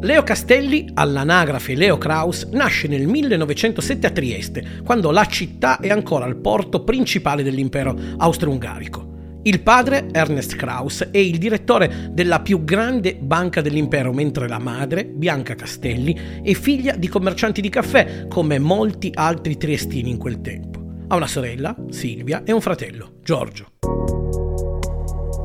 Leo 0.00 0.22
Castelli, 0.22 0.88
all'anagrafe 0.94 1.74
Leo 1.74 1.98
Kraus, 1.98 2.44
nasce 2.52 2.86
nel 2.86 3.08
1907 3.08 4.06
a 4.06 4.10
Trieste, 4.10 4.64
quando 4.84 5.10
la 5.10 5.24
città 5.24 5.80
è 5.80 5.90
ancora 5.90 6.24
il 6.26 6.36
porto 6.36 6.84
principale 6.84 7.42
dell'impero 7.42 7.98
austro-ungarico. 8.16 9.40
Il 9.42 9.60
padre, 9.60 10.08
Ernest 10.12 10.54
Kraus, 10.54 11.08
è 11.10 11.18
il 11.18 11.38
direttore 11.38 12.10
della 12.12 12.40
più 12.40 12.62
grande 12.62 13.16
banca 13.16 13.60
dell'impero, 13.60 14.12
mentre 14.12 14.46
la 14.46 14.60
madre, 14.60 15.04
Bianca 15.04 15.56
Castelli, 15.56 16.16
è 16.44 16.52
figlia 16.52 16.94
di 16.94 17.08
commercianti 17.08 17.60
di 17.60 17.68
caffè, 17.68 18.26
come 18.28 18.60
molti 18.60 19.10
altri 19.12 19.56
triestini 19.56 20.10
in 20.10 20.18
quel 20.18 20.40
tempo. 20.40 20.80
Ha 21.08 21.16
una 21.16 21.26
sorella, 21.26 21.74
Silvia, 21.90 22.44
e 22.44 22.52
un 22.52 22.60
fratello, 22.60 23.14
Giorgio. 23.24 23.97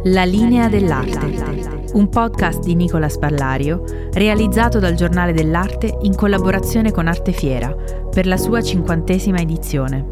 La 0.05 0.25
linea 0.25 0.67
dell'arte, 0.67 1.91
un 1.93 2.09
podcast 2.09 2.61
di 2.61 2.75
Nicola 2.75 3.07
Spallario, 3.07 3.83
realizzato 4.11 4.79
dal 4.79 4.95
Giornale 4.95 5.31
dell'Arte 5.31 5.97
in 6.01 6.13
collaborazione 6.13 6.91
con 6.91 7.07
Arte 7.07 7.31
Fiera, 7.31 7.73
per 8.11 8.27
la 8.27 8.35
sua 8.35 8.61
cinquantesima 8.61 9.37
edizione. 9.37 10.09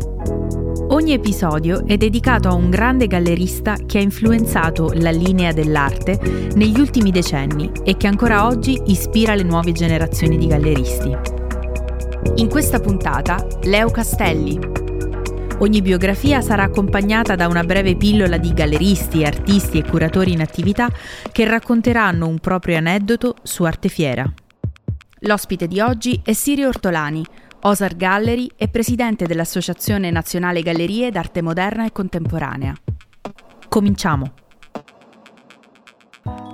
Ogni 0.88 1.12
episodio 1.12 1.86
è 1.86 1.98
dedicato 1.98 2.48
a 2.48 2.54
un 2.54 2.70
grande 2.70 3.08
gallerista 3.08 3.76
che 3.86 3.98
ha 3.98 4.02
influenzato 4.02 4.92
la 4.94 5.12
linea 5.12 5.52
dell'arte 5.52 6.50
negli 6.56 6.80
ultimi 6.80 7.12
decenni 7.12 7.70
e 7.84 7.98
che 7.98 8.08
ancora 8.08 8.46
oggi 8.46 8.82
ispira 8.86 9.36
le 9.36 9.44
nuove 9.44 9.74
generazioni 9.74 10.38
di 10.38 10.48
galleristi. 10.48 11.18
In 12.36 12.48
questa 12.48 12.80
puntata, 12.80 13.46
Leo 13.64 13.90
Castelli, 13.90 14.58
Ogni 15.62 15.84
biografia 15.84 16.42
sarà 16.42 16.64
accompagnata 16.64 17.36
da 17.36 17.48
una 17.48 17.64
breve 17.64 17.96
pillola 17.96 18.38
di 18.38 18.52
galleristi, 18.52 19.24
artisti 19.24 19.78
e 19.78 19.84
curatori 19.84 20.32
in 20.32 20.42
attività 20.42 20.90
che 21.32 21.46
racconteranno 21.46 22.28
un 22.28 22.40
proprio 22.40 22.78
aneddoto 22.78 23.36
su 23.44 23.64
Arte 23.64 23.88
Fiera. 23.88 24.26
L'ospite 25.20 25.68
di 25.68 25.80
oggi 25.80 26.20
è 26.24 26.34
Sirio 26.34 26.68
Ortolani, 26.68 27.24
Osar 27.62 27.96
Gallery 27.96 28.50
e 28.58 28.70
presidente 28.70 29.28
dell'Associazione 29.28 30.10
Nazionale 30.10 30.64
Gallerie 30.64 31.12
d'Arte 31.12 31.44
Moderna 31.44 31.86
e 31.86 31.92
Contemporanea. 31.92 32.74
Cominciamo! 33.70 34.34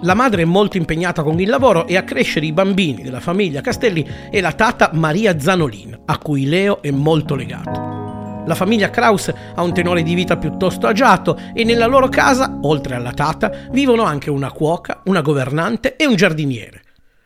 La 0.01 0.15
madre 0.15 0.41
è 0.41 0.45
molto 0.45 0.75
impegnata 0.75 1.23
con 1.23 1.39
il 1.39 1.47
lavoro 1.47 1.87
e 1.87 1.95
a 1.95 2.03
crescere 2.03 2.45
i 2.45 2.51
bambini 2.51 3.03
della 3.03 3.21
famiglia 3.21 3.61
Castelli 3.61 4.05
è 4.29 4.41
la 4.41 4.51
tata 4.51 4.89
Maria 4.91 5.39
Zanolin, 5.39 5.97
a 6.05 6.17
cui 6.17 6.45
Leo 6.45 6.81
è 6.81 6.91
molto 6.91 7.35
legato. 7.35 8.06
La 8.47 8.55
famiglia 8.55 8.89
Kraus 8.89 9.29
ha 9.55 9.61
un 9.61 9.73
tenore 9.73 10.03
di 10.03 10.13
vita 10.13 10.37
piuttosto 10.37 10.87
agiato 10.87 11.37
e 11.53 11.65
nella 11.65 11.85
loro 11.85 12.07
casa, 12.07 12.59
oltre 12.61 12.95
alla 12.95 13.11
tata, 13.11 13.51
vivono 13.71 14.03
anche 14.03 14.29
una 14.29 14.53
cuoca, 14.53 15.01
una 15.05 15.19
governante 15.19 15.97
e 15.97 16.05
un 16.05 16.15
giardiniere. 16.15 16.81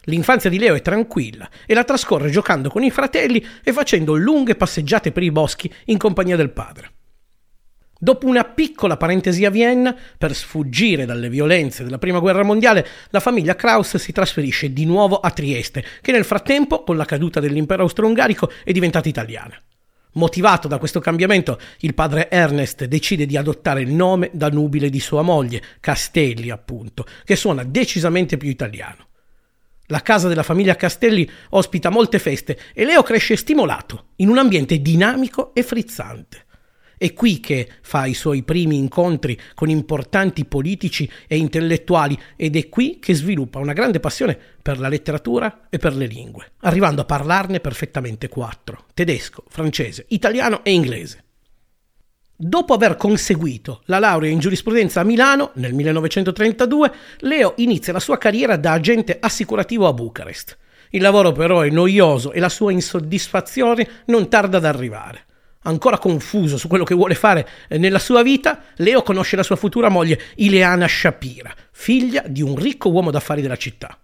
L'infanzia 0.05 0.49
di 0.49 0.57
Leo 0.57 0.73
è 0.73 0.81
tranquilla 0.81 1.47
e 1.67 1.75
la 1.75 1.83
trascorre 1.83 2.31
giocando 2.31 2.71
con 2.71 2.81
i 2.81 2.89
fratelli 2.89 3.45
e 3.63 3.71
facendo 3.71 4.15
lunghe 4.15 4.55
passeggiate 4.55 5.11
per 5.11 5.21
i 5.21 5.29
boschi 5.29 5.71
in 5.85 5.99
compagnia 5.99 6.35
del 6.35 6.49
padre. 6.49 6.91
Dopo 7.99 8.25
una 8.25 8.43
piccola 8.43 8.97
parentesi 8.97 9.45
a 9.45 9.51
Vienna, 9.51 9.95
per 10.17 10.33
sfuggire 10.33 11.05
dalle 11.05 11.29
violenze 11.29 11.83
della 11.83 11.99
Prima 11.99 12.17
Guerra 12.17 12.43
Mondiale, 12.43 12.83
la 13.11 13.19
famiglia 13.19 13.55
Kraus 13.55 13.97
si 13.97 14.11
trasferisce 14.11 14.73
di 14.73 14.85
nuovo 14.85 15.19
a 15.19 15.29
Trieste, 15.29 15.85
che 16.01 16.11
nel 16.11 16.25
frattempo, 16.25 16.83
con 16.83 16.97
la 16.97 17.05
caduta 17.05 17.39
dell'impero 17.39 17.83
austro-ungarico, 17.83 18.49
è 18.63 18.71
diventata 18.71 19.07
italiana. 19.07 19.61
Motivato 20.13 20.67
da 20.67 20.77
questo 20.77 20.99
cambiamento, 20.99 21.57
il 21.79 21.93
padre 21.93 22.29
Ernest 22.29 22.83
decide 22.85 23.25
di 23.25 23.37
adottare 23.37 23.81
il 23.81 23.93
nome 23.93 24.29
da 24.33 24.49
nubile 24.49 24.89
di 24.89 24.99
sua 24.99 25.21
moglie, 25.21 25.61
Castelli 25.79 26.49
appunto, 26.49 27.05
che 27.23 27.37
suona 27.37 27.63
decisamente 27.63 28.35
più 28.35 28.49
italiano. 28.49 29.07
La 29.85 30.01
casa 30.01 30.27
della 30.27 30.43
famiglia 30.43 30.75
Castelli 30.75 31.29
ospita 31.49 31.89
molte 31.89 32.19
feste 32.19 32.57
e 32.73 32.85
Leo 32.85 33.03
cresce 33.03 33.35
stimolato 33.35 34.07
in 34.17 34.29
un 34.29 34.37
ambiente 34.37 34.81
dinamico 34.81 35.53
e 35.53 35.63
frizzante. 35.63 36.45
È 37.01 37.13
qui 37.13 37.39
che 37.39 37.67
fa 37.81 38.05
i 38.05 38.13
suoi 38.13 38.43
primi 38.43 38.77
incontri 38.77 39.35
con 39.55 39.71
importanti 39.71 40.45
politici 40.45 41.09
e 41.25 41.35
intellettuali 41.35 42.15
ed 42.35 42.55
è 42.55 42.69
qui 42.69 42.99
che 42.99 43.15
sviluppa 43.15 43.57
una 43.57 43.73
grande 43.73 43.99
passione 43.99 44.37
per 44.61 44.77
la 44.77 44.87
letteratura 44.87 45.61
e 45.71 45.79
per 45.79 45.95
le 45.95 46.05
lingue, 46.05 46.51
arrivando 46.59 47.01
a 47.01 47.05
parlarne 47.05 47.59
perfettamente 47.59 48.29
quattro, 48.29 48.85
tedesco, 48.93 49.45
francese, 49.47 50.05
italiano 50.09 50.63
e 50.63 50.73
inglese. 50.73 51.23
Dopo 52.35 52.75
aver 52.75 52.97
conseguito 52.97 53.81
la 53.85 53.97
laurea 53.97 54.29
in 54.29 54.37
giurisprudenza 54.37 55.01
a 55.01 55.03
Milano 55.03 55.53
nel 55.55 55.73
1932, 55.73 56.91
Leo 57.21 57.53
inizia 57.57 57.93
la 57.93 57.99
sua 57.99 58.19
carriera 58.19 58.57
da 58.57 58.73
agente 58.73 59.17
assicurativo 59.19 59.87
a 59.87 59.93
Bucarest. 59.93 60.55
Il 60.91 61.01
lavoro 61.01 61.31
però 61.31 61.61
è 61.61 61.69
noioso 61.71 62.31
e 62.31 62.39
la 62.39 62.49
sua 62.49 62.71
insoddisfazione 62.71 63.87
non 64.05 64.29
tarda 64.29 64.57
ad 64.57 64.65
arrivare. 64.65 65.25
Ancora 65.63 65.99
confuso 65.99 66.57
su 66.57 66.67
quello 66.67 66.83
che 66.83 66.95
vuole 66.95 67.13
fare 67.13 67.47
eh, 67.67 67.77
nella 67.77 67.99
sua 67.99 68.23
vita, 68.23 68.63
Leo 68.77 69.03
conosce 69.03 69.35
la 69.35 69.43
sua 69.43 69.55
futura 69.55 69.89
moglie 69.89 70.19
Ileana 70.37 70.87
Shapira, 70.87 71.53
figlia 71.71 72.23
di 72.25 72.41
un 72.41 72.55
ricco 72.55 72.89
uomo 72.89 73.11
d'affari 73.11 73.43
della 73.43 73.57
città. 73.57 73.95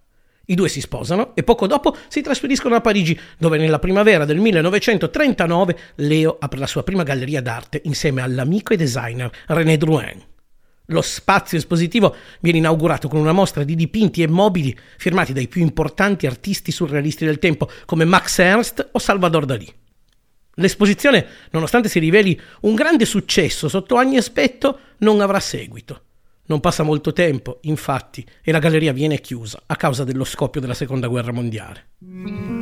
I 0.50 0.56
due 0.56 0.70
si 0.70 0.82
sposano 0.82 1.36
e 1.36 1.44
poco 1.44 1.66
dopo 1.66 1.96
si 2.08 2.22
trasferiscono 2.22 2.76
a 2.76 2.82
Parigi, 2.82 3.20
dove 3.38 3.58
nella 3.58 3.80
primavera 3.80 4.24
del 4.24 4.38
1939 4.38 5.78
Leo 5.96 6.38
apre 6.40 6.60
la 6.60 6.68
sua 6.68 6.84
prima 6.84 7.04
galleria 7.04 7.42
d'arte 7.42 7.82
insieme 7.86 8.22
all'amico 8.22 8.74
e 8.74 8.78
designer 8.78 9.32
René 9.48 9.78
Drouin. 9.78 10.24
Lo 10.86 11.02
spazio 11.02 11.58
espositivo 11.58 12.16
viene 12.40 12.60
inaugurato 12.60 13.10
con 13.10 13.20
una 13.20 13.34
mostra 13.34 13.64
di 13.64 13.76
dipinti 13.76 14.22
e 14.22 14.28
mobili 14.28 14.78
firmati 14.98 15.34
dai 15.34 15.50
più 15.50 15.62
importanti 15.62 16.28
artisti 16.28 16.72
surrealisti 16.72 17.26
del 17.26 17.40
tempo 17.40 17.68
come 17.86 18.06
Max 18.06 18.38
Ernst 18.40 18.90
o 18.92 19.00
Salvador 19.00 19.44
Dalí. 19.46 19.68
L'esposizione, 20.60 21.26
nonostante 21.52 21.88
si 21.88 22.00
riveli 22.00 22.40
un 22.62 22.74
grande 22.74 23.06
successo 23.06 23.70
sotto 23.70 23.96
ogni 23.96 24.18
aspetto, 24.18 24.80
non 25.00 25.22
avrà 25.22 25.40
seguito. 25.40 26.02
Non 26.46 26.60
passa 26.60 26.84
molto 26.84 27.14
tempo, 27.14 27.60
infatti, 27.64 28.26
e 28.42 28.52
la 28.52 28.60
galleria 28.60 28.94
viene 28.94 29.20
chiusa 29.20 29.62
a 29.66 29.76
causa 29.76 30.04
dello 30.04 30.24
scoppio 30.24 30.62
della 30.62 30.74
Seconda 30.74 31.08
Guerra 31.08 31.32
Mondiale. 31.32 32.57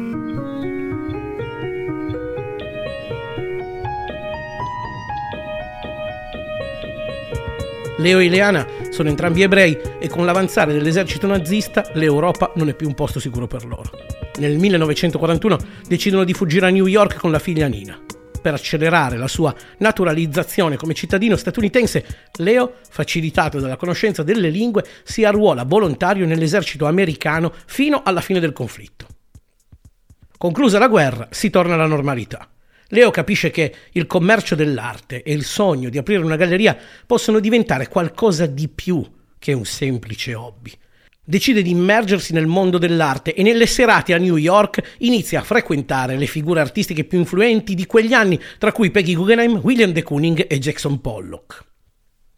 Leo 7.98 8.20
e 8.20 8.26
Ileana 8.26 8.68
sono 8.90 9.08
entrambi 9.08 9.42
ebrei 9.42 9.78
e 10.00 10.10
con 10.10 10.26
l'avanzare 10.26 10.74
dell'esercito 10.74 11.28
nazista 11.28 11.90
l'Europa 11.94 12.52
non 12.56 12.68
è 12.68 12.74
più 12.74 12.88
un 12.88 12.94
posto 12.94 13.20
sicuro 13.20 13.48
per 13.48 13.66
loro. 13.66 13.90
Nel 14.38 14.58
1941 14.58 15.58
decidono 15.88 16.26
di 16.26 16.34
fuggire 16.34 16.68
a 16.68 16.70
New 16.70 16.88
York 16.88 17.18
con 17.18 17.32
la 17.32 17.40
figlia 17.40 17.68
Nina. 17.68 17.98
Per 18.42 18.54
accelerare 18.54 19.18
la 19.18 19.28
sua 19.28 19.56
naturalizzazione 19.80 20.76
come 20.76 20.94
cittadino 20.94 21.36
statunitense, 21.36 22.06
Leo, 22.38 22.74
facilitato 22.90 23.60
dalla 23.60 23.78
conoscenza 23.78 24.24
delle 24.24 24.50
lingue, 24.50 24.84
si 25.04 25.24
arruola 25.24 25.64
volontario 25.64 26.26
nell'esercito 26.26 26.86
americano 26.86 27.52
fino 27.66 28.02
alla 28.04 28.22
fine 28.22 28.40
del 28.40 28.54
conflitto. 28.54 29.08
Conclusa 30.38 30.80
la 30.80 30.90
guerra, 30.90 31.28
si 31.32 31.50
torna 31.50 31.74
alla 31.74 31.88
normalità. 31.88 32.48
Leo 32.90 33.10
capisce 33.10 33.50
che 33.50 33.74
il 33.94 34.06
commercio 34.06 34.54
dell'arte 34.54 35.24
e 35.24 35.34
il 35.34 35.44
sogno 35.44 35.90
di 35.90 35.98
aprire 35.98 36.24
una 36.24 36.36
galleria 36.36 36.78
possono 37.06 37.40
diventare 37.40 37.88
qualcosa 37.88 38.46
di 38.46 38.68
più 38.68 39.04
che 39.40 39.54
un 39.54 39.66
semplice 39.66 40.36
hobby. 40.36 40.72
Decide 41.28 41.64
di 41.64 41.72
immergersi 41.72 42.34
nel 42.34 42.46
mondo 42.46 42.78
dell'arte 42.78 43.34
e 43.34 43.42
nelle 43.42 43.66
serate 43.66 44.14
a 44.14 44.20
New 44.20 44.36
York 44.36 44.98
inizia 45.00 45.40
a 45.40 45.44
frequentare 45.44 46.18
le 46.18 46.28
figure 46.28 46.60
artistiche 46.60 47.04
più 47.04 47.18
influenti 47.18 47.74
di 47.74 47.88
quegli 47.88 48.14
anni, 48.14 48.40
tra 48.60 48.72
cui 48.72 48.92
Peggy 48.92 49.16
Guggenheim, 49.16 49.60
William 49.64 49.92
de 49.92 50.04
Kooning 50.04 50.46
e 50.48 50.60
Jackson 50.60 51.02
Pollock. 51.02 51.75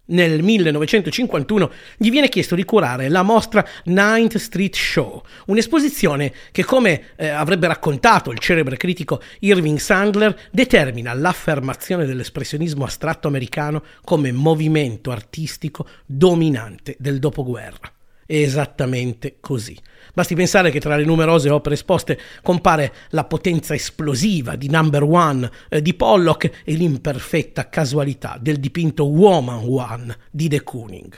Nel 0.08 0.42
1951 0.42 1.72
gli 1.98 2.10
viene 2.10 2.30
chiesto 2.30 2.56
di 2.56 2.64
curare 2.64 3.10
la 3.10 3.24
mostra 3.24 3.66
Ninth 3.86 4.38
Street 4.38 4.76
Show, 4.76 5.22
un'esposizione 5.48 6.34
che, 6.52 6.64
come 6.64 7.10
eh, 7.16 7.28
avrebbe 7.28 7.68
raccontato 7.68 8.32
il 8.32 8.40
celebre 8.40 8.78
critico 8.78 9.22
Irving 9.40 9.78
Sandler, 9.78 10.36
determina 10.52 11.14
l'affermazione 11.14 12.06
dell'espressionismo 12.06 12.86
astratto 12.86 13.28
americano 13.28 13.84
come 14.04 14.32
movimento 14.32 15.12
artistico 15.12 15.86
dominante 16.06 16.96
del 17.00 17.20
dopoguerra. 17.20 17.92
È 18.28 18.36
esattamente 18.36 19.38
così. 19.40 19.76
Basti 20.14 20.36
pensare 20.36 20.70
che 20.70 20.82
tra 20.82 20.98
le 20.98 21.06
numerose 21.06 21.50
opere 21.50 21.76
esposte 21.76 22.20
compare 22.44 22.94
la 23.12 23.24
potenza 23.24 23.74
esplosiva 23.74 24.58
di 24.58 24.70
Number 24.70 25.04
One 25.04 25.50
eh, 25.70 25.82
di 25.82 25.94
Pollock 25.94 26.64
e 26.66 26.74
l'imperfetta 26.74 27.70
casualità 27.70 28.38
del 28.38 28.60
dipinto 28.60 29.06
Woman 29.06 29.64
One 29.66 30.18
di 30.30 30.50
De 30.50 30.62
Kooning. 30.62 31.16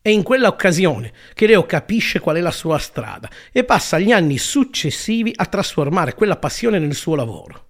È 0.00 0.08
in 0.08 0.22
quella 0.22 0.48
occasione 0.48 1.12
che 1.34 1.46
Leo 1.46 1.66
capisce 1.66 2.20
qual 2.20 2.36
è 2.36 2.40
la 2.40 2.52
sua 2.52 2.78
strada 2.78 3.28
e 3.52 3.64
passa 3.64 3.98
gli 3.98 4.10
anni 4.10 4.38
successivi 4.38 5.30
a 5.36 5.44
trasformare 5.44 6.14
quella 6.14 6.38
passione 6.38 6.78
nel 6.78 6.94
suo 6.94 7.16
lavoro. 7.16 7.67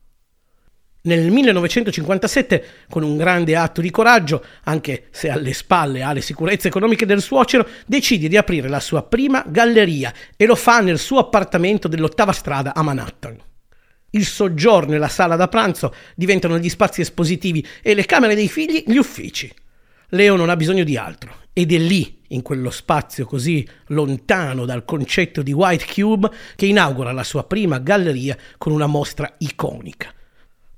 Nel 1.01 1.31
1957, 1.31 2.65
con 2.89 3.05
un 3.05 3.17
grande 3.17 3.55
atto 3.55 3.81
di 3.81 3.91
coraggio, 3.91 4.45
anche 4.65 5.07
se 5.11 5.31
alle 5.31 5.53
spalle 5.53 6.03
ha 6.03 6.13
le 6.13 6.21
sicurezze 6.21 6.67
economiche 6.67 7.07
del 7.07 7.23
suocero, 7.23 7.69
decide 7.87 8.27
di 8.27 8.37
aprire 8.37 8.69
la 8.69 8.81
sua 8.81 9.05
prima 9.05 9.45
galleria 9.47 10.13
e 10.37 10.45
lo 10.45 10.57
fa 10.57 10.81
nel 10.81 10.99
suo 10.99 11.21
appartamento 11.21 11.87
dell'ottava 11.87 12.33
strada 12.33 12.75
a 12.75 12.83
Manhattan. 12.83 13.39
Il 14.11 14.25
soggiorno 14.25 14.95
e 14.95 14.99
la 14.99 15.09
sala 15.09 15.37
da 15.37 15.47
pranzo 15.47 15.95
diventano 16.17 16.59
gli 16.59 16.69
spazi 16.69 17.03
espositivi 17.03 17.65
e 17.81 17.95
le 17.95 18.05
camere 18.05 18.35
dei 18.35 18.49
figli 18.49 18.83
gli 18.85 18.97
uffici. 18.97 19.53
Leo 20.13 20.35
non 20.35 20.51
ha 20.51 20.57
bisogno 20.57 20.83
di 20.83 20.97
altro 20.97 21.33
ed 21.53 21.73
è 21.73 21.79
lì, 21.79 22.23
in 22.29 22.43
quello 22.43 22.71
spazio 22.71 23.25
così 23.25 23.67
lontano 23.89 24.65
dal 24.65 24.85
concetto 24.85 25.43
di 25.43 25.53
White 25.53 25.87
Cube, 25.93 26.31
che 26.57 26.67
inaugura 26.67 27.13
la 27.13 27.25
sua 27.25 27.45
prima 27.45 27.79
galleria 27.79 28.37
con 28.57 28.73
una 28.73 28.87
mostra 28.87 29.33
iconica. 29.39 30.13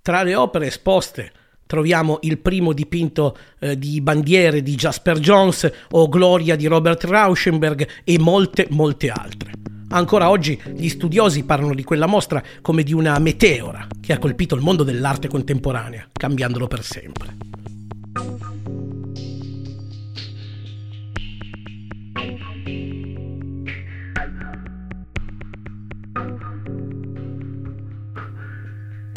Tra 0.03 0.23
le 0.23 0.35
opere 0.35 0.67
esposte 0.69 1.33
troviamo 1.67 2.19
il 2.23 2.39
primo 2.39 2.73
dipinto 2.73 3.37
eh, 3.59 3.79
di 3.79 4.01
bandiere 4.01 4.63
di 4.63 4.75
Jasper 4.75 5.19
Jones 5.19 5.71
o 5.91 6.09
Gloria 6.09 6.57
di 6.57 6.67
Robert 6.67 7.05
Rauschenberg 7.05 7.87
e 8.03 8.19
molte, 8.19 8.67
molte 8.71 9.11
altre. 9.11 9.53
Ancora 9.91 10.31
oggi 10.31 10.61
gli 10.75 10.89
studiosi 10.89 11.45
parlano 11.45 11.75
di 11.75 11.85
quella 11.85 12.07
mostra 12.07 12.43
come 12.63 12.83
di 12.83 12.95
una 12.95 13.19
meteora 13.19 13.87
che 14.01 14.13
ha 14.13 14.19
colpito 14.19 14.55
il 14.55 14.63
mondo 14.63 14.85
dell'arte 14.85 15.29
contemporanea, 15.29 16.09
cambiandolo 16.13 16.67
per 16.67 16.83
sempre. 16.83 17.37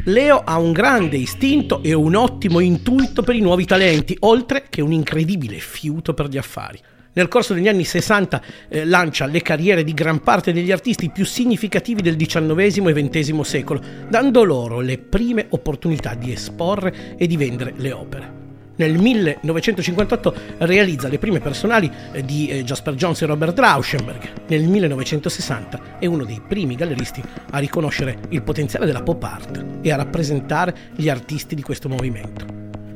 Leo 0.07 0.41
ha 0.43 0.57
un 0.57 0.73
grande 0.73 1.15
istinto 1.15 1.81
e 1.81 1.93
un 1.93 2.15
ottimo 2.15 2.59
intuito 2.59 3.23
per 3.23 3.35
i 3.35 3.39
nuovi 3.39 3.63
talenti, 3.63 4.17
oltre 4.21 4.65
che 4.69 4.81
un 4.81 4.91
incredibile 4.91 5.59
fiuto 5.59 6.13
per 6.13 6.27
gli 6.27 6.37
affari. 6.37 6.77
Nel 7.13 7.29
corso 7.29 7.53
degli 7.53 7.69
anni 7.69 7.85
60 7.85 8.41
eh, 8.67 8.83
lancia 8.83 9.27
le 9.27 9.41
carriere 9.41 9.85
di 9.85 9.93
gran 9.93 10.19
parte 10.19 10.51
degli 10.51 10.73
artisti 10.73 11.09
più 11.09 11.23
significativi 11.23 12.01
del 12.01 12.17
XIX 12.17 12.87
e 12.87 13.07
XX 13.07 13.39
secolo, 13.41 13.81
dando 14.09 14.43
loro 14.43 14.81
le 14.81 14.97
prime 14.97 15.45
opportunità 15.51 16.15
di 16.15 16.33
esporre 16.33 17.15
e 17.15 17.25
di 17.25 17.37
vendere 17.37 17.73
le 17.77 17.91
opere. 17.93 18.42
Nel 18.75 18.97
1958 18.97 20.35
realizza 20.59 21.07
le 21.07 21.19
prime 21.19 21.39
personali 21.39 21.91
eh, 22.11 22.23
di 22.23 22.47
eh, 22.47 22.63
Jasper 22.63 22.95
Jones 22.95 23.21
e 23.21 23.27
Robert 23.27 23.57
Rauschenberg. 23.57 24.47
Nel 24.47 24.63
1960 24.63 25.99
è 25.99 26.07
uno 26.07 26.25
dei 26.25 26.41
primi 26.45 26.75
galleristi 26.75 27.21
a 27.51 27.59
riconoscere 27.59 28.19
il 28.29 28.41
potenziale 28.41 28.87
della 28.87 29.03
pop 29.03 29.23
art 29.23 29.63
e 29.81 29.91
a 29.91 29.95
rappresentare 29.95 30.75
gli 30.95 31.07
artisti 31.07 31.53
di 31.53 31.61
questo 31.61 31.87
movimento. 31.87 32.45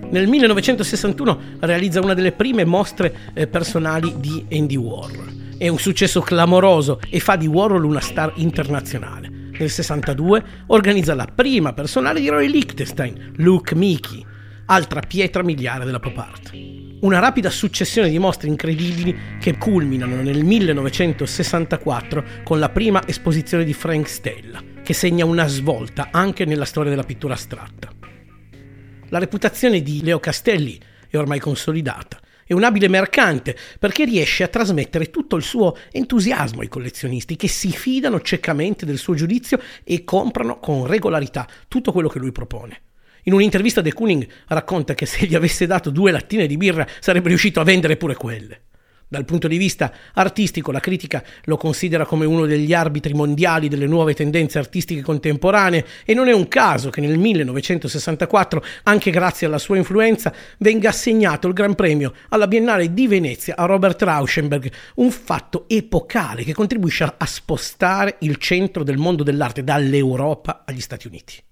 Nel 0.09 0.27
1961 0.27 1.39
realizza 1.59 1.99
una 1.99 2.15
delle 2.15 2.31
prime 2.31 2.65
mostre 2.65 3.13
eh, 3.33 3.45
personali 3.45 4.15
di 4.17 4.45
Andy 4.51 4.77
Warhol. 4.77 5.55
È 5.59 5.67
un 5.67 5.77
successo 5.77 6.21
clamoroso 6.21 6.99
e 7.07 7.19
fa 7.19 7.35
di 7.35 7.45
Warhol 7.45 7.83
una 7.83 7.99
star 7.99 8.31
internazionale. 8.37 9.29
Nel 9.59 9.69
62 9.69 10.43
organizza 10.67 11.13
la 11.13 11.27
prima 11.33 11.73
personale 11.73 12.19
di 12.19 12.29
Roy 12.29 12.47
Lichtenstein, 12.47 13.33
Luke 13.37 13.75
Mickey, 13.75 14.23
altra 14.67 15.01
pietra 15.01 15.43
miliare 15.43 15.85
della 15.85 15.99
pop 15.99 16.17
art. 16.17 16.51
Una 16.99 17.19
rapida 17.19 17.49
successione 17.49 18.09
di 18.09 18.19
mostre 18.19 18.47
incredibili 18.47 19.37
che 19.39 19.57
culminano 19.57 20.21
nel 20.21 20.43
1964 20.43 22.23
con 22.43 22.59
la 22.59 22.69
prima 22.69 23.05
esposizione 23.07 23.63
di 23.63 23.73
Frank 23.73 24.09
Stella, 24.09 24.61
che 24.83 24.93
segna 24.93 25.25
una 25.25 25.47
svolta 25.47 26.09
anche 26.11 26.45
nella 26.45 26.65
storia 26.65 26.89
della 26.89 27.03
pittura 27.03 27.35
astratta. 27.35 27.89
La 29.09 29.19
reputazione 29.19 29.81
di 29.81 30.03
Leo 30.03 30.19
Castelli 30.19 30.79
è 31.07 31.17
ormai 31.17 31.39
consolidata. 31.39 32.19
È 32.43 32.53
un 32.53 32.63
abile 32.63 32.87
mercante 32.89 33.55
perché 33.77 34.05
riesce 34.05 34.43
a 34.43 34.47
trasmettere 34.47 35.09
tutto 35.09 35.35
il 35.35 35.43
suo 35.43 35.77
entusiasmo 35.91 36.61
ai 36.61 36.67
collezionisti 36.67 37.35
che 37.35 37.47
si 37.47 37.71
fidano 37.71 38.21
ciecamente 38.21 38.85
del 38.85 38.97
suo 38.97 39.13
giudizio 39.15 39.59
e 39.83 40.03
comprano 40.03 40.59
con 40.59 40.87
regolarità 40.87 41.47
tutto 41.67 41.91
quello 41.91 42.09
che 42.09 42.19
lui 42.19 42.31
propone. 42.31 42.81
In 43.27 43.33
un'intervista 43.33 43.81
De 43.81 43.91
Kooning 43.91 44.25
racconta 44.47 44.93
che 44.93 45.05
se 45.05 45.25
gli 45.25 45.35
avesse 45.35 45.65
dato 45.67 45.89
due 45.89 46.11
lattine 46.11 46.47
di 46.47 46.55
birra 46.55 46.87
sarebbe 47.01 47.27
riuscito 47.27 47.59
a 47.59 47.65
vendere 47.65 47.97
pure 47.97 48.15
quelle. 48.15 48.61
Dal 49.09 49.25
punto 49.25 49.49
di 49.49 49.57
vista 49.57 49.91
artistico, 50.13 50.71
la 50.71 50.79
critica 50.79 51.21
lo 51.43 51.57
considera 51.57 52.05
come 52.05 52.25
uno 52.25 52.45
degli 52.45 52.73
arbitri 52.73 53.13
mondiali 53.13 53.67
delle 53.67 53.85
nuove 53.85 54.13
tendenze 54.13 54.59
artistiche 54.59 55.01
contemporanee 55.01 55.85
e 56.05 56.13
non 56.13 56.29
è 56.29 56.33
un 56.33 56.47
caso 56.47 56.89
che 56.89 57.01
nel 57.01 57.17
1964, 57.17 58.63
anche 58.83 59.11
grazie 59.11 59.47
alla 59.47 59.59
sua 59.59 59.75
influenza, 59.75 60.33
venga 60.59 60.87
assegnato 60.87 61.49
il 61.49 61.53
Gran 61.53 61.75
Premio 61.75 62.13
alla 62.29 62.47
Biennale 62.47 62.93
di 62.93 63.07
Venezia 63.07 63.57
a 63.57 63.65
Robert 63.65 64.01
Rauschenberg, 64.01 64.71
un 64.95 65.11
fatto 65.11 65.65
epocale 65.67 66.45
che 66.45 66.53
contribuisce 66.53 67.03
a 67.03 67.25
spostare 67.25 68.15
il 68.19 68.37
centro 68.37 68.83
del 68.83 68.95
mondo 68.95 69.23
dell'arte 69.23 69.65
dall'Europa 69.65 70.63
agli 70.65 70.81
Stati 70.81 71.07
Uniti. 71.07 71.46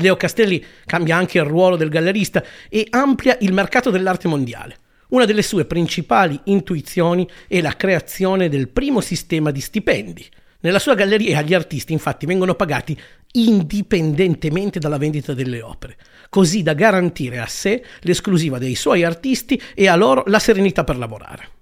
Leo 0.00 0.16
Castelli 0.16 0.64
cambia 0.86 1.16
anche 1.16 1.38
il 1.38 1.44
ruolo 1.44 1.76
del 1.76 1.88
gallerista 1.88 2.42
e 2.68 2.86
amplia 2.90 3.36
il 3.40 3.52
mercato 3.52 3.90
dell'arte 3.90 4.28
mondiale. 4.28 4.76
Una 5.08 5.24
delle 5.24 5.42
sue 5.42 5.64
principali 5.64 6.38
intuizioni 6.44 7.28
è 7.48 7.60
la 7.60 7.76
creazione 7.76 8.48
del 8.48 8.68
primo 8.68 9.00
sistema 9.00 9.50
di 9.50 9.60
stipendi. 9.60 10.26
Nella 10.60 10.78
sua 10.78 10.94
galleria 10.94 11.42
gli 11.42 11.54
artisti 11.54 11.92
infatti 11.92 12.26
vengono 12.26 12.54
pagati 12.54 12.98
indipendentemente 13.32 14.78
dalla 14.78 14.98
vendita 14.98 15.34
delle 15.34 15.62
opere, 15.62 15.96
così 16.28 16.62
da 16.62 16.74
garantire 16.74 17.38
a 17.38 17.46
sé 17.46 17.82
l'esclusiva 18.00 18.58
dei 18.58 18.74
suoi 18.74 19.04
artisti 19.04 19.60
e 19.74 19.88
a 19.88 19.96
loro 19.96 20.22
la 20.26 20.38
serenità 20.38 20.84
per 20.84 20.96
lavorare. 20.96 21.59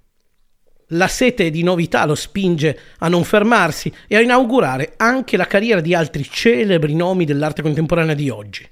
La 0.93 1.07
sete 1.07 1.51
di 1.51 1.61
novità 1.61 2.05
lo 2.05 2.15
spinge 2.15 2.79
a 2.97 3.09
non 3.09 3.23
fermarsi 3.23 3.93
e 4.07 4.15
a 4.15 4.21
inaugurare 4.21 4.93
anche 4.97 5.37
la 5.37 5.45
carriera 5.45 5.81
di 5.81 5.93
altri 5.93 6.27
celebri 6.27 6.95
nomi 6.95 7.25
dell'arte 7.25 7.61
contemporanea 7.61 8.15
di 8.15 8.29
oggi. 8.31 8.67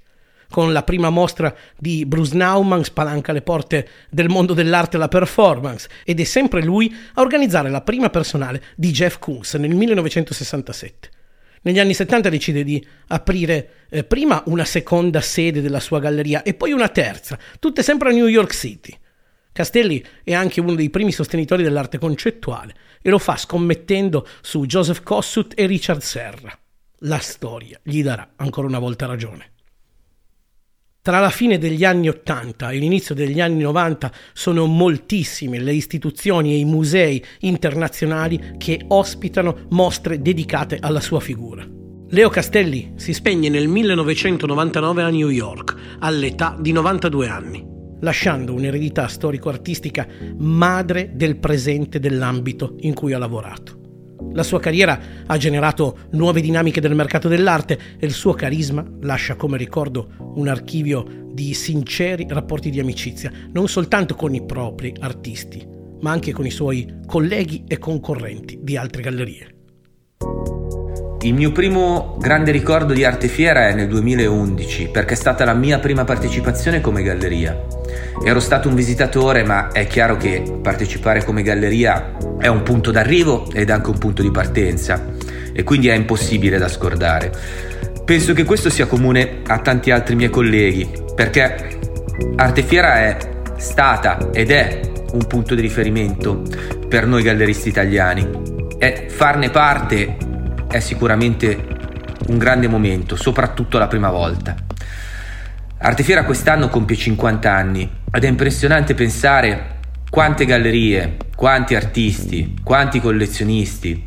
Con 0.50 0.74
la 0.74 0.82
prima 0.82 1.12
mostra 1.12 1.54
di 1.78 2.08
Bruce 2.08 2.36
Nauman 2.36 2.84
spalanca 2.84 3.34
le 3.34 3.44
porte 3.44 3.88
del 4.10 4.30
mondo 4.30 4.56
dell'arte 4.56 4.96
e 4.96 5.00
la 5.00 5.10
performance 5.10 5.90
ed 6.04 6.20
è 6.20 6.24
sempre 6.24 6.64
lui 6.64 6.92
a 7.14 7.22
organizzare 7.22 7.70
la 7.70 7.82
prima 7.82 8.10
personale 8.10 8.64
di 8.76 8.90
Jeff 8.90 9.20
Koons 9.20 9.54
nel 9.56 9.76
1967. 9.76 11.10
Negli 11.62 11.80
anni 11.80 11.94
70 11.94 12.30
decide 12.30 12.64
di 12.64 12.84
aprire 13.08 13.70
eh, 13.90 14.04
prima 14.04 14.42
una 14.48 14.66
seconda 14.66 15.22
sede 15.22 15.62
della 15.62 15.80
sua 15.80 16.00
galleria 16.00 16.42
e 16.42 16.56
poi 16.56 16.72
una 16.72 16.90
terza, 16.90 17.38
tutte 17.60 17.84
sempre 17.84 18.10
a 18.10 18.14
New 18.14 18.28
York 18.28 18.56
City. 18.56 18.98
Castelli 19.58 20.06
è 20.24 20.36
anche 20.36 20.62
uno 20.62 20.76
dei 20.76 20.92
primi 20.92 21.12
sostenitori 21.12 21.64
dell'arte 21.64 21.98
concettuale 21.98 22.76
e 23.02 23.10
lo 23.10 23.18
fa 23.18 23.38
scommettendo 23.38 24.28
su 24.40 24.68
Joseph 24.68 25.02
Kossuth 25.02 25.54
e 25.56 25.66
Richard 25.66 26.02
Serra. 26.02 26.56
La 27.00 27.18
storia 27.18 27.80
gli 27.82 28.04
darà 28.04 28.34
ancora 28.36 28.68
una 28.68 28.78
volta 28.78 29.08
ragione. 29.08 29.54
Tra 31.02 31.18
la 31.18 31.32
fine 31.32 31.58
degli 31.58 31.84
anni 31.84 32.08
80 32.08 32.70
e 32.70 32.78
l'inizio 32.78 33.16
degli 33.16 33.42
anni 33.42 33.64
90 33.64 34.12
sono 34.34 34.68
moltissime 34.68 35.58
le 35.58 35.74
istituzioni 35.74 36.52
e 36.52 36.58
i 36.58 36.66
musei 36.66 37.26
internazionali 37.40 38.58
che 38.60 38.86
ospitano 38.90 39.66
mostre 39.70 40.22
dedicate 40.22 40.78
alla 40.80 41.02
sua 41.02 41.20
figura. 41.20 41.68
Leo 42.10 42.30
Castelli 42.30 42.94
si 42.96 43.12
spegne 43.12 43.50
nel 43.50 43.68
1999 43.68 45.02
a 45.02 45.10
New 45.10 45.30
York, 45.30 45.98
all'età 46.02 46.56
di 46.60 46.72
92 46.72 47.28
anni 47.28 47.76
lasciando 48.02 48.54
un'eredità 48.54 49.08
storico-artistica 49.08 50.08
madre 50.38 51.12
del 51.14 51.38
presente 51.38 52.00
dell'ambito 52.00 52.76
in 52.80 52.94
cui 52.94 53.14
ha 53.14 53.18
lavorato. 53.18 53.78
La 54.34 54.44
sua 54.44 54.60
carriera 54.60 55.00
ha 55.26 55.38
generato 55.38 56.00
nuove 56.12 56.42
dinamiche 56.42 56.82
del 56.82 56.96
mercato 56.96 57.28
dell'arte 57.28 57.80
e 57.98 58.06
il 58.06 58.12
suo 58.12 58.34
carisma 58.34 58.86
lascia 59.02 59.36
come 59.36 59.58
ricordo 59.58 60.10
un 60.36 60.48
archivio 60.48 61.26
di 61.32 61.54
sinceri 61.54 62.26
rapporti 62.28 62.70
di 62.70 62.80
amicizia, 62.80 63.32
non 63.52 63.68
soltanto 63.68 64.16
con 64.16 64.34
i 64.34 64.44
propri 64.44 64.94
artisti, 65.00 65.66
ma 66.02 66.12
anche 66.12 66.34
con 66.34 66.46
i 66.46 66.52
suoi 66.52 67.00
colleghi 67.06 67.64
e 67.68 67.78
concorrenti 67.78 68.60
di 68.62 68.76
altre 68.76 69.02
gallerie. 69.02 69.57
Il 71.28 71.34
mio 71.34 71.52
primo 71.52 72.16
grande 72.18 72.52
ricordo 72.52 72.94
di 72.94 73.04
Arte 73.04 73.28
Fiera 73.28 73.68
è 73.68 73.74
nel 73.74 73.90
2011 73.90 74.88
perché 74.88 75.14
è 75.14 75.18
stata 75.18 75.44
la 75.44 75.54
mia 75.54 75.78
prima 75.78 76.06
partecipazione 76.06 76.80
come 76.80 77.04
galleria. 77.04 77.66
Ero 78.24 78.40
stato 78.40 78.70
un 78.70 78.76
visitatore 78.76 79.44
ma 79.44 79.70
è 79.74 79.88
chiaro 79.88 80.16
che 80.16 80.42
partecipare 80.62 81.26
come 81.26 81.42
galleria 81.42 82.16
è 82.40 82.48
un 82.48 82.64
punto 82.64 82.92
d'arrivo 82.92 83.52
ed 83.52 83.70
anche 83.70 83.90
un 83.90 83.98
punto 83.98 84.22
di 84.22 84.32
partenza 84.32 85.04
e 85.52 85.64
quindi 85.64 85.90
è 85.90 85.96
impossibile 85.96 86.58
da 86.58 86.70
scordare. 86.70 87.34
Penso 88.06 88.32
che 88.32 88.46
questo 88.46 88.70
sia 88.70 88.86
comune 88.86 89.42
a 89.48 89.60
tanti 89.60 89.92
altri 89.92 90.16
miei 90.16 90.30
colleghi 90.30 90.90
perché 91.14 91.78
Arte 92.38 92.64
Fiera 92.64 93.00
è 93.00 93.18
stata 93.58 94.30
ed 94.32 94.50
è 94.50 94.80
un 95.12 95.28
punto 95.28 95.56
di 95.56 95.62
riferimento 95.62 96.44
per 96.88 97.06
noi 97.06 97.22
galleristi 97.22 97.68
italiani 97.68 98.30
e 98.78 99.08
farne 99.10 99.50
parte 99.50 100.27
è 100.68 100.80
sicuramente 100.80 101.66
un 102.28 102.38
grande 102.38 102.68
momento, 102.68 103.16
soprattutto 103.16 103.78
la 103.78 103.88
prima 103.88 104.10
volta. 104.10 104.56
Artefiera 105.80 106.26
quest'anno 106.26 106.70
compie 106.70 106.96
50 106.96 107.52
anni 107.52 107.90
ed 108.12 108.24
è 108.24 108.28
impressionante 108.28 108.94
pensare 108.94 109.76
quante 110.10 110.46
gallerie, 110.46 111.18
quanti 111.36 111.76
artisti, 111.76 112.56
quanti 112.64 113.00
collezionisti 113.00 114.06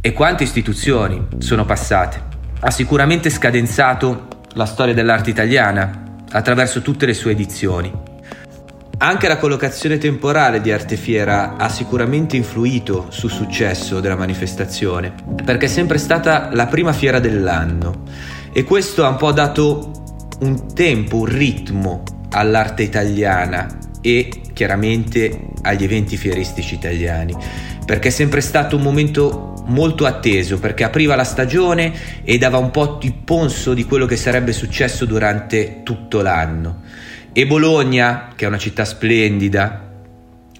e 0.00 0.12
quante 0.12 0.44
istituzioni 0.44 1.26
sono 1.38 1.64
passate. 1.64 2.22
Ha 2.60 2.70
sicuramente 2.70 3.30
scadenzato 3.30 4.28
la 4.54 4.64
storia 4.64 4.94
dell'arte 4.94 5.30
italiana 5.30 6.06
attraverso 6.30 6.82
tutte 6.82 7.06
le 7.06 7.14
sue 7.14 7.32
edizioni. 7.32 8.07
Anche 9.00 9.28
la 9.28 9.36
collocazione 9.36 9.96
temporale 9.96 10.60
di 10.60 10.72
Artefiera 10.72 11.54
ha 11.56 11.68
sicuramente 11.68 12.36
influito 12.36 13.06
sul 13.10 13.30
successo 13.30 14.00
della 14.00 14.16
manifestazione, 14.16 15.14
perché 15.44 15.66
è 15.66 15.68
sempre 15.68 15.98
stata 15.98 16.50
la 16.52 16.66
prima 16.66 16.92
fiera 16.92 17.20
dell'anno 17.20 18.02
e 18.52 18.64
questo 18.64 19.04
ha 19.04 19.08
un 19.08 19.14
po' 19.14 19.30
dato 19.30 19.92
un 20.40 20.74
tempo, 20.74 21.18
un 21.18 21.26
ritmo 21.26 22.02
all'arte 22.30 22.82
italiana 22.82 23.68
e 24.00 24.32
chiaramente 24.52 25.50
agli 25.62 25.84
eventi 25.84 26.16
fieristici 26.16 26.74
italiani, 26.74 27.36
perché 27.86 28.08
è 28.08 28.10
sempre 28.10 28.40
stato 28.40 28.74
un 28.74 28.82
momento 28.82 29.62
molto 29.66 30.06
atteso, 30.06 30.58
perché 30.58 30.82
apriva 30.82 31.14
la 31.14 31.22
stagione 31.22 31.92
e 32.24 32.36
dava 32.36 32.58
un 32.58 32.72
po' 32.72 32.98
il 33.02 33.14
ponso 33.14 33.74
di 33.74 33.84
quello 33.84 34.06
che 34.06 34.16
sarebbe 34.16 34.52
successo 34.52 35.04
durante 35.04 35.82
tutto 35.84 36.20
l'anno. 36.20 36.82
E 37.32 37.46
Bologna, 37.46 38.32
che 38.34 38.44
è 38.44 38.48
una 38.48 38.58
città 38.58 38.84
splendida, 38.84 39.86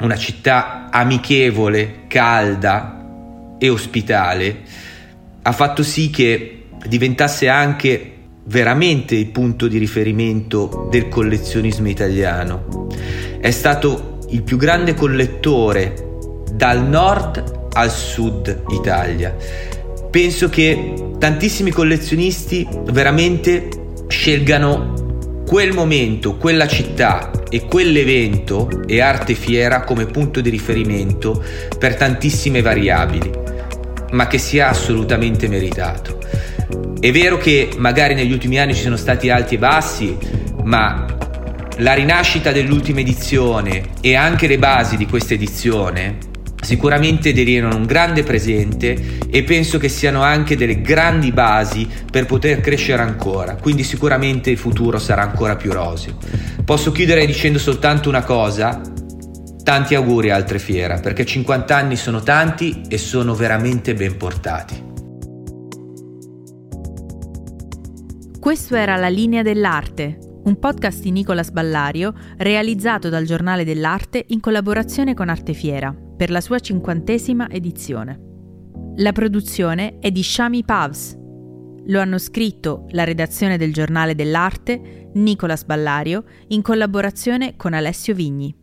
una 0.00 0.16
città 0.16 0.88
amichevole, 0.90 2.04
calda 2.06 3.56
e 3.58 3.68
ospitale, 3.68 4.62
ha 5.42 5.52
fatto 5.52 5.82
sì 5.82 6.10
che 6.10 6.66
diventasse 6.86 7.48
anche 7.48 8.12
veramente 8.44 9.14
il 9.16 9.26
punto 9.26 9.66
di 9.66 9.78
riferimento 9.78 10.88
del 10.90 11.08
collezionismo 11.08 11.88
italiano. 11.88 12.86
È 13.40 13.50
stato 13.50 14.18
il 14.30 14.42
più 14.42 14.56
grande 14.56 14.94
collettore 14.94 16.06
dal 16.52 16.86
nord 16.86 17.70
al 17.72 17.90
sud 17.90 18.64
Italia. 18.70 19.34
Penso 20.10 20.48
che 20.48 20.94
tantissimi 21.18 21.70
collezionisti 21.70 22.66
veramente 22.90 23.68
scelgano 24.08 24.97
quel 25.48 25.72
momento, 25.72 26.36
quella 26.36 26.68
città 26.68 27.30
e 27.48 27.64
quell'evento 27.64 28.82
e 28.86 29.00
arte 29.00 29.32
fiera 29.32 29.80
come 29.80 30.04
punto 30.04 30.42
di 30.42 30.50
riferimento 30.50 31.42
per 31.78 31.96
tantissime 31.96 32.60
variabili, 32.60 33.30
ma 34.10 34.26
che 34.26 34.36
sia 34.36 34.68
assolutamente 34.68 35.48
meritato. 35.48 36.18
È 37.00 37.10
vero 37.10 37.38
che 37.38 37.70
magari 37.78 38.12
negli 38.12 38.30
ultimi 38.30 38.58
anni 38.58 38.74
ci 38.74 38.82
sono 38.82 38.96
stati 38.96 39.30
alti 39.30 39.54
e 39.54 39.58
bassi, 39.58 40.14
ma 40.64 41.06
la 41.78 41.94
rinascita 41.94 42.52
dell'ultima 42.52 43.00
edizione 43.00 43.92
e 44.02 44.16
anche 44.16 44.48
le 44.48 44.58
basi 44.58 44.98
di 44.98 45.06
questa 45.06 45.32
edizione 45.32 46.18
sicuramente 46.60 47.32
delineano 47.32 47.76
un 47.76 47.84
grande 47.84 48.22
presente 48.22 49.18
e 49.30 49.42
penso 49.44 49.78
che 49.78 49.88
siano 49.88 50.22
anche 50.22 50.56
delle 50.56 50.80
grandi 50.80 51.32
basi 51.32 51.88
per 52.10 52.26
poter 52.26 52.60
crescere 52.60 53.02
ancora, 53.02 53.56
quindi 53.56 53.84
sicuramente 53.84 54.50
il 54.50 54.58
futuro 54.58 54.98
sarà 54.98 55.22
ancora 55.22 55.56
più 55.56 55.72
roseo. 55.72 56.16
Posso 56.64 56.92
chiudere 56.92 57.24
dicendo 57.26 57.58
soltanto 57.58 58.08
una 58.08 58.22
cosa, 58.22 58.80
tanti 59.62 59.94
auguri 59.94 60.30
a 60.30 60.34
Altre 60.34 60.58
Fiera, 60.58 60.98
perché 60.98 61.24
50 61.24 61.76
anni 61.76 61.96
sono 61.96 62.22
tanti 62.22 62.82
e 62.88 62.98
sono 62.98 63.34
veramente 63.34 63.94
ben 63.94 64.16
portati. 64.16 64.86
Questo 68.40 68.76
era 68.76 68.96
La 68.96 69.08
linea 69.08 69.42
dell'arte, 69.42 70.18
un 70.44 70.58
podcast 70.58 71.02
di 71.02 71.10
Nicolas 71.10 71.50
Ballario 71.50 72.14
realizzato 72.38 73.10
dal 73.10 73.24
Giornale 73.24 73.64
dell'Arte 73.64 74.24
in 74.28 74.40
collaborazione 74.40 75.12
con 75.12 75.28
Artefiera 75.28 75.94
per 76.18 76.30
la 76.30 76.40
sua 76.40 76.58
cinquantesima 76.58 77.48
edizione. 77.48 78.20
La 78.96 79.12
produzione 79.12 80.00
è 80.00 80.10
di 80.10 80.24
Shami 80.24 80.64
Pavs. 80.64 81.16
Lo 81.86 82.00
hanno 82.00 82.18
scritto 82.18 82.86
la 82.88 83.04
redazione 83.04 83.56
del 83.56 83.72
Giornale 83.72 84.16
dell'Arte, 84.16 85.10
Nicolas 85.14 85.64
Ballario, 85.64 86.24
in 86.48 86.60
collaborazione 86.60 87.54
con 87.54 87.72
Alessio 87.72 88.14
Vigni. 88.14 88.57